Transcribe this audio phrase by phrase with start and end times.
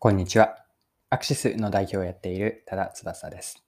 [0.00, 0.54] こんにちは。
[1.10, 3.64] アクシスの代表をやっている多田翼です。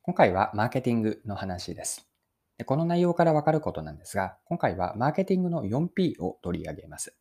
[0.00, 2.08] 今回はマーケティングの話です。
[2.56, 7.14] でこの内容からわかることなんですが、今回はマーケティングの 4P を取り上げます。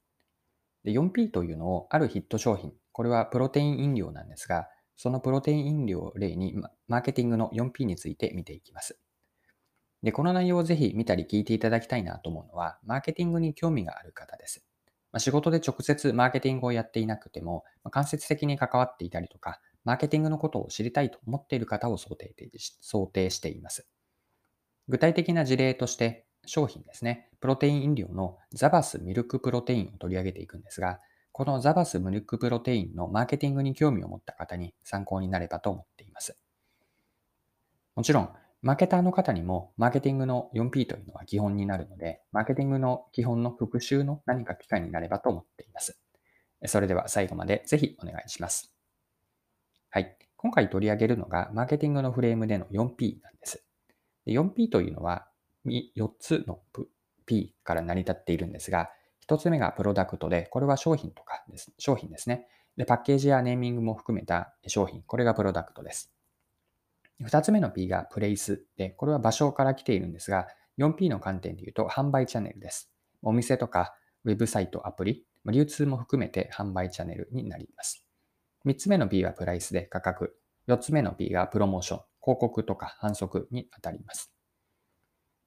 [0.85, 6.55] で 4P というのをあるヒット商品、これはプロテイン飲料なんですが、そのプロテイン飲料を例に
[6.87, 8.97] マーケティングの 4P について見ていきます。
[10.01, 14.65] で、この内容をぜひ見たり聞いていただきたいなと思うのは、マーケティングに興味がある方です。
[15.15, 22.35] ま仕事で直接マーケティングをやっていなくても、ま間接的に関わっていたりとか、マーケティングのことを知りたいと思っている方を想定
[22.81, 23.87] 想定しています。
[24.89, 30.99] 具体的な事例として、商品ですね、プロテイン飲料のザバスミルクプロテインを取り上げていくんですが、
[31.31, 36.37] このザバスミルクプロテインのマーケティングに興味を持った方に参考になればと思っています。
[37.95, 38.29] もちろん、
[38.65, 46.01] マーケターの方にも、マーケティングの 4P というのは基本になるので、マーケティングの基本の復習の何か機会になればと思っています。
[46.65, 48.73] それでは最後までぜひお願いします。
[49.91, 50.17] はい。
[50.35, 53.63] 今回取り上げるのが、マーケティングのフレームでの 4P なんです。
[54.25, 55.27] 4P というのは、
[55.67, 56.59] 4つの
[57.27, 58.89] P から成り立っているんですが、
[59.29, 61.71] 1つ目がプロダクトで、これは商品とかです。
[61.77, 62.47] 商品ですね。
[62.77, 66.11] で、パッケージやネーミングも含めた商品、これがプロダクトです。
[67.23, 72.91] 二つ目の P がプレイスで、これは場所から来ているんですが、4P の観点で言うと販売チャンネルです。
[73.21, 78.05] お店とかウェブサイト、アプリ、流通も含めて販売チャンネルになります。
[78.65, 80.35] 三つ目の P はプライスで価格。
[80.67, 84.33] 四つ目の P がプロモーション、広告とか反則にあたります。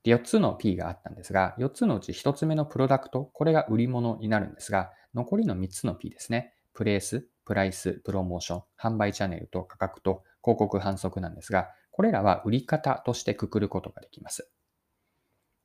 [0.04, 6.54] で4つの P があったんですが、4つのうち1つ目のプロダクト、これが売り物になるんですが、残りの3つの P ですね。
[6.72, 14.50] プレイス、プライス、プロモーション、販売チャンネルと価格と広告反則なんですが、これらは売り方としてくくることができます。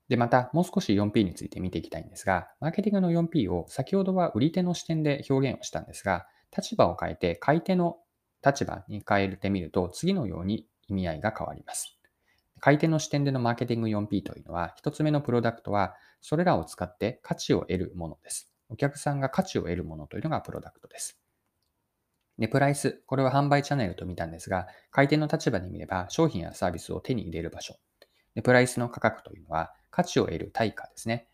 [0.09, 7.97] で、また、もう少し 4P について見ていきたいんですが、マーケティングの 4P を先ほどは売り手の視点で表現をしたんですが、立場を変えて買い手の
[8.45, 11.97] 立場に変えてみると、次のように意味合いが変わります。
[12.59, 18.51] 買い手の視点でのマーケティング 4P というのは、1つ目のプロダクトは、それらを使って価値を得るものです。
[18.69, 21.22] お客さんが価値を得るものというのがプロダクトです。
[22.39, 23.03] で、プライス。
[23.05, 27.75] これは販売チャンネルと見たんですが、買い手の立場で見れば商品やサービスを手に入れる場所。
[28.35, 31.27] で、プライスの価格というのは価値を得る対価ですね。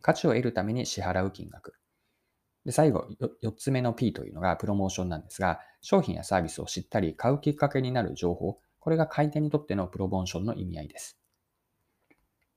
[0.00, 1.74] 価値を得るために支払う金額。
[2.64, 3.08] で、最後、
[3.42, 8.60] 4つ目の P というのがプロモーションなんですが、商品やサービスを知ったり買うきっかけになる情報。
[8.78, 11.18] これが買い手にとってのプロモーションの意味合いです。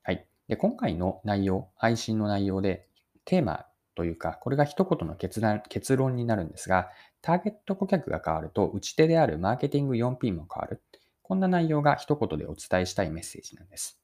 [0.04, 0.28] はい。
[0.48, 2.88] で、今回の内容、配信の内容で
[3.26, 3.66] テーマ
[3.96, 6.90] というか、これが一言の結論結論になるんですが、
[7.22, 10.82] ターゲット顧客が変わると、打ち手であるマーケティング 4P も変わる。
[11.22, 14.02] こんな内容が一言でお伝えしたいメッセージなんです。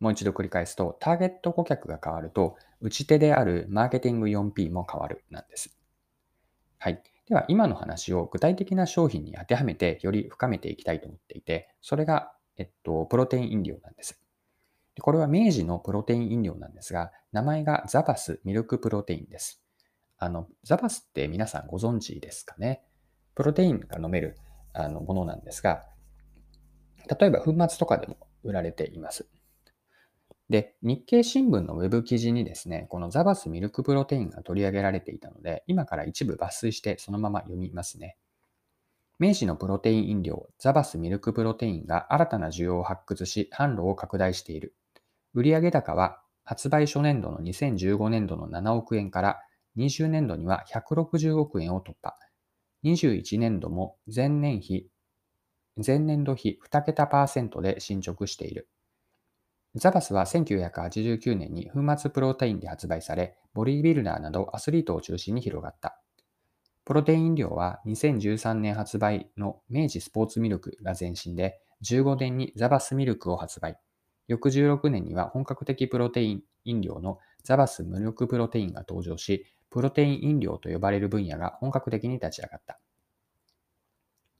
[0.00, 5.78] もう一度繰り返すと、ターゲット顧客が変わると、打ち手であるマーケティング 4P も変わるなんです。
[6.78, 7.02] はい。
[7.28, 14.20] では、今の話を具体的な商品に当てはめて、より深めていきたいと思っていて、それが、えっと、プロテイン飲料なんです。
[15.00, 19.61] これは明治のプロテイン飲料なんですが、名前がザバスミルクプロテインです。
[20.22, 22.84] あの、ザバスって皆さんご存知ですかね？
[23.34, 24.36] プロテインが飲める
[24.72, 25.82] あのものなんですが、
[27.20, 29.26] 例えば粉末とかでも売られています。
[30.48, 38.16] で、日経新聞のウェブ記事にですね、このザバスミルクプロテインが取り上げられていたので、今から一部抜粋してそのまま読みますね。
[39.18, 44.76] 明治のプロテイン飲料、ザバスミルクプロテインが新たな需要を発掘し、販路を拡大している。
[45.34, 49.40] 売上高は発売初年度の2015年度の7億円から
[49.76, 52.14] 20年度には160億円を突破。
[52.84, 54.88] 21年度も前年比、
[55.84, 58.68] 前年度比2桁パーセントで進捗している。
[59.74, 65.98] ザバスは1989年に粉末プロテインで発売され、ボディビルダーなどアスリートを中心に広がった。
[66.84, 73.78] プロテイン飲料は2013年発売の明治スポーツミルクが前身で、15年にザバスミルクを発売。
[74.28, 82.78] 翌16年には本格的プロテイン飲料のザバス無力プロテインが登場し、プロテイン飲料と呼ばれる分野が本格的に立ち上がった。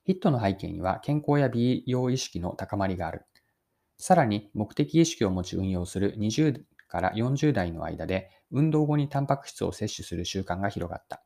[0.05, 3.25] ヒットの背景には健康や美容意識の高まりがある。
[3.97, 11.23] さらに目的意識を持ち運用する20から40代の間で運動後にタンパク質を摂取する習慣が広がった。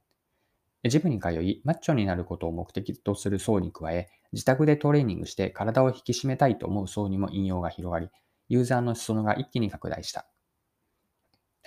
[0.86, 8.10] ジムに通い、マッチョになることを目的とする層に加え、自宅でトレーニングして体を引き締めたいと思う層にも引用が広がり、
[8.48, 10.28] ユーザーの裾野が一気に拡大した。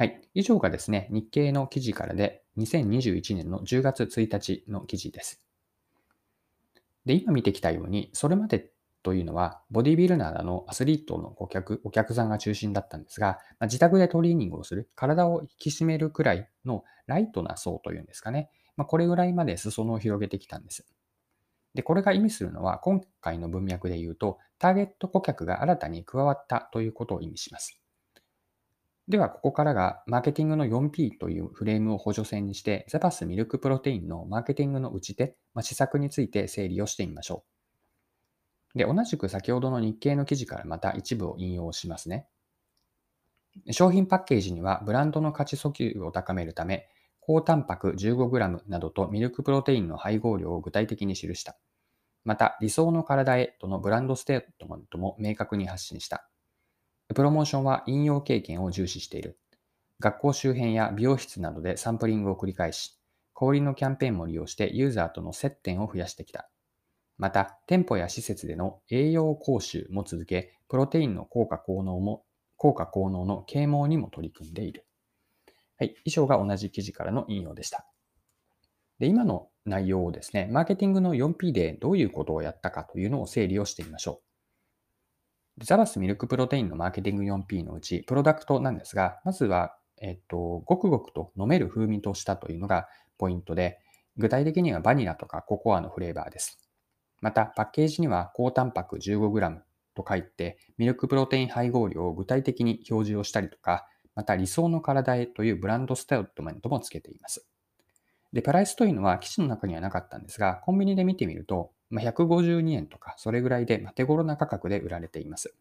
[0.01, 0.19] はい。
[0.33, 5.43] 以上がですね、日経の記事からで、2021年の10月1日の記事です。
[7.05, 8.71] で、今見てきたように、それまで
[9.03, 18.49] というのは、ボディビルナーのアスリートの顧客、お客さんが中心だったんですが、まあ、自宅でトレーニングをする、体を引き締めるくらいのライトな層というんですかね、
[18.79, 20.87] まあ、これぐらいまで裾野を広げてきたんです。
[21.75, 27.80] で、これが意味するのは、今回の文脈で言うと、ターゲット顧客が新たに加わったということを意味します。
[29.09, 37.45] では、ここからが、マーケティングの 4P というフレームを補助線にして、ザバスミルクプロテインのマーケティングの打ち手、まあ、施策について整理をしてみましょ
[38.75, 38.79] う。
[38.79, 42.29] で、同じく先ほどの日経の記事からまた一部を引用しますね。
[43.73, 46.89] 商品パッケージにはブランドの価値訴求を高めるため、
[47.19, 51.59] 高タンパク 15g などとミルクプロテインの配合量を具体的に記した。
[52.25, 56.30] また、理想の体へとのブランドステートメントも明確に発信した。
[57.15, 59.39] プロモーションは引用経験を重視している。
[59.99, 62.99] 学校周辺や美容室などでサンプリングを繰り返し、
[63.35, 66.49] 小売のキャンペーンも利用してユーザーとの接点を増やしてきた。
[67.19, 72.25] また、店舗や施設での栄養講習も続け、プロテインの効果効能も、
[72.57, 74.87] 効果効能の啓蒙にも取り組んでいる。
[75.79, 75.95] はい。
[76.05, 77.87] 以上が同じ記事からの引用でした。
[79.01, 84.30] で、今の内容をですね、マーケティングの 4P でどういうことをやったかというのを整理をしてみましょう。
[85.63, 93.79] ザバスミルクプロテインのマーケティング 4P のうち、プロダクトなんですが、まずは、えっと、ごくごくと飲める風味としたというのがポイントで、
[94.17, 96.59] 具体的にはバニラとかココアのフレーバーです。
[97.21, 99.59] また、パッケージには高タンパク 15g
[99.95, 107.47] と書いて、ミルクプロテイン配合量を具体的に表示をしたりとか、また理想の体へというブランドステートメントもつけています。
[108.33, 115.55] で、プライスというのは記事の中にはなかったんですが、コンビニで見てみると、ま152円とか、それぐらいでま手頃な価格で売られています。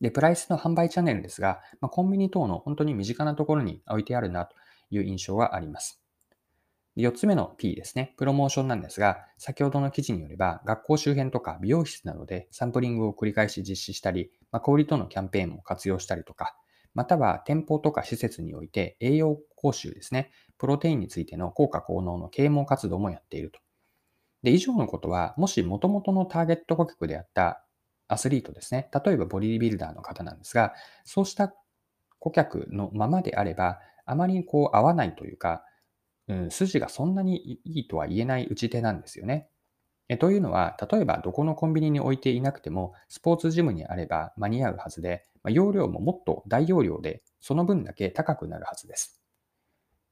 [0.00, 4.56] で、プライスの販売チャンネルですが、まコンビニ等の本当に身近なところに置いてあるなと
[4.90, 6.02] いう印象はあります。
[6.96, 8.14] 4つ目の P ですね。
[8.16, 16.56] プロモーションなんですが、先ほどの記事によれば、学校周辺とか美容室などでサンプリングを繰り返し実施したり、まあ、小売とのキャンペーンも活用したりとか、
[16.94, 23.60] または店舗とか施設において栄養講習ですね、プロテインについての効果効能の啓蒙活動もやっていると。
[24.42, 27.64] で、以上のことは、もし元々のターゲット顧客であった
[28.08, 31.54] アスリートですね、例えばボディビルダーの方なんですが、そうした
[32.18, 35.64] 顧客のままであれば、あまりこう合わないというか、
[36.28, 39.48] うん、筋がそんなにいいとは言えない打ち手なんですよね。
[40.08, 49.19] えというのは、例えばどこのコンビニに置いていなくても、スポーツジムにあれば間に合うはずで、ま容量ももっと大容量で、その分だけ高くなるはずです。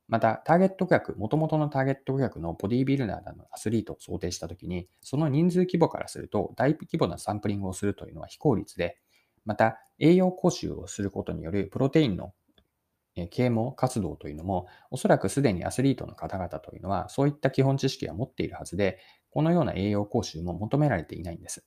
[0.08, 8.98] また、ターゲット顧客、元々のターゲット顧客のボディービルダーなどのアスリートを想定したときに、その人数規模からすると、大規模なサンプリングをするというのは非効率で、
[9.44, 12.32] また、栄養講習をすることによるプロテインの
[13.30, 18.98] 啓蒙活動というのも、おそらくすでにアスリートの方々というのは、そういった基本知識は持っているはずで、
[19.30, 21.66] このような栄養講習も求められていないんです。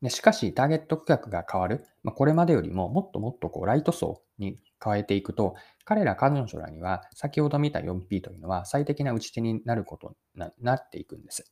[0.00, 5.54] でしかし、ターゲット顧客が変わる、まあ、これまでよりももっともっとこうライト層に変えていくと、
[5.84, 11.50] 彼ら彼女らには、先ほど見た 4P というのは最適な打ち手になることになっていくんです。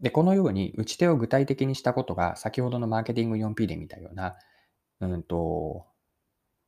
[0.00, 4.36] で、このように打ち手を具体的にしたことが、先ほどのマーケティング 4P で見たような、
[5.00, 5.86] うんと、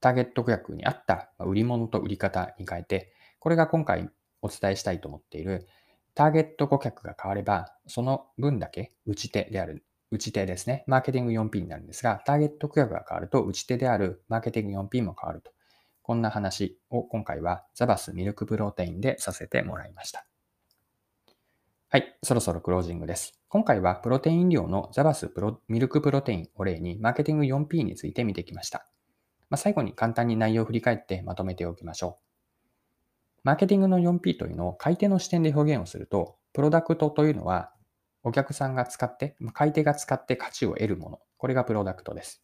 [0.00, 4.10] ターゲット顧客に合った売り物と売り方に変えて、これが今回
[4.42, 5.66] お伝えしたいと思っている、
[6.14, 10.84] ターゲット顧客が変われば、その分だけ打ち手である、打ち手ですね。
[10.86, 15.52] マーケティング 4P になるんですが、ターゲット顧客が変わると、打ち手であるマーケティング 4P も変わると。
[16.02, 20.24] こんな話を今回はザバスミルクプロテインでさせてもらいました。
[21.88, 23.40] はい、そろそろクロージングです。
[23.48, 25.32] 今回はプロテイン飲料のザバス
[25.66, 28.86] ミルクプロテインを例にマーケティング 4P について見てきました。
[29.50, 33.40] まあ、最後に簡単に内容を振り返ってまとめておきましょう。
[33.42, 37.72] マーケティングの 4P というのを買い手の視点で表現をすると、プロダクトというのは
[38.26, 41.20] お客さんが使って、買い手が使って価値を得るもの。
[41.38, 42.42] これがプロダクトです。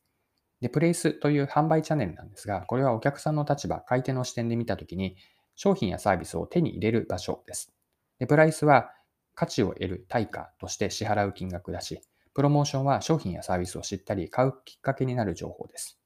[0.60, 5.16] で、プレイスという販売チャンネルなんですが、これはお客さんの立場、買い手の視点で見たときに、
[5.56, 7.72] 商品やサービスを手に入れる場所です。
[8.20, 8.92] で、プライスは
[9.34, 12.00] 価値を得る対価として支払う金額だし、
[12.32, 15.98] プロモーションは商品やサービスを知ったり買うきっかけになる情報です。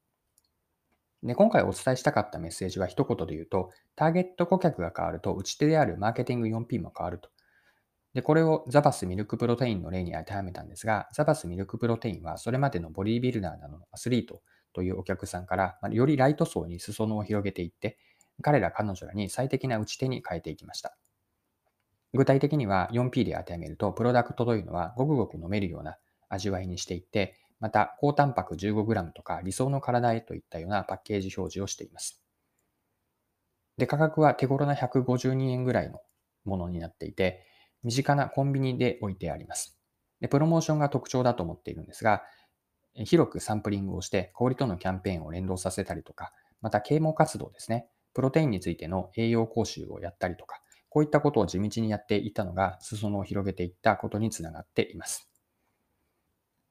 [1.21, 7.29] で、今回お伝えしたかったメッセージは一言で言うと、ターゲット顧客が変わると、打ち手であるマーケティング 4P も変わると。
[8.17, 14.41] で、これをザバスミルクプロテインの例に当てはめたんですが、ザバスミルクプロテインはそれまでのボディービルダーなどのアスリート
[14.73, 17.99] というお客さんから、まよりライト層に裾野を広げていって、
[18.41, 20.97] 彼ら彼女らに最適な打ち手に変えていきました。
[22.11, 32.19] 具体的には 4P で当てはめると、プロダクトというのはごくごく飲めるような味わいにしていって、また、高タンパク 15g とか理想の体へといったようなパッケージ表示をしています。
[33.77, 36.01] で、価格は手頃な152円ぐらいの
[36.45, 37.43] ものになっていて、
[37.87, 39.79] 身近なコンビニで置いてあります。
[40.19, 42.21] で、プロモーションが特徴だと思っているんですが、
[43.05, 47.87] 広くサンプリングをして小売とのキャンペーンを連動させたりとか、また啓蒙活動ですね。
[48.13, 55.29] プロテインについての栄養講習をやったりとか、こういったことを地道にやっていったのが、裾野を広げていったことにつながっています。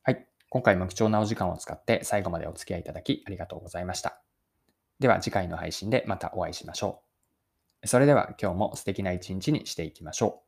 [0.02, 0.26] はい。
[0.50, 4.20] 今回も貴重なお時間を使って最後までお付き合いいただきありがとうございました。
[4.98, 7.02] では次回の配信でまたお会いしましょ
[7.82, 7.86] う。
[7.86, 10.45] それでは今日も素敵な一日にしていきましょう。